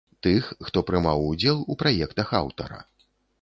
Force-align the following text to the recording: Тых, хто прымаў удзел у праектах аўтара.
Тых, 0.27 0.45
хто 0.69 0.81
прымаў 0.87 1.25
удзел 1.33 1.61
у 1.75 1.77
праектах 1.83 2.33
аўтара. 2.41 2.83